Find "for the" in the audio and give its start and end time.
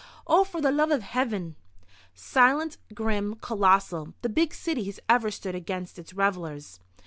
0.43-0.71